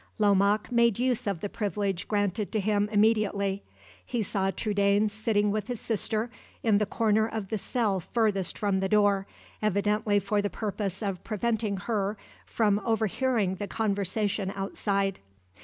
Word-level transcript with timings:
Lomaque 0.17 0.71
made 0.71 0.97
use 0.97 1.27
of 1.27 1.41
the 1.41 1.47
privilege 1.47 2.07
granted 2.07 2.51
to 2.53 2.59
him 2.59 2.89
immediately. 2.91 3.61
He 4.03 4.23
saw 4.23 4.49
Trudaine 4.49 5.09
sitting 5.09 5.51
with 5.51 5.67
his 5.67 5.79
sister 5.79 6.31
in 6.63 6.79
the 6.79 6.87
corner 6.87 7.27
of 7.27 7.49
the 7.49 7.59
cell 7.59 7.99
furthest 7.99 8.57
from 8.57 8.79
the 8.79 8.89
door, 8.89 9.27
evidently 9.61 10.17
for 10.17 10.41
the 10.41 10.49
purpose 10.49 11.03
of 11.03 11.23
preventing 11.23 11.77
her 11.77 12.17
from 12.47 12.81
overhearing 12.83 13.57
the 13.57 13.67
conversation 13.67 14.51
outside. 14.55 15.19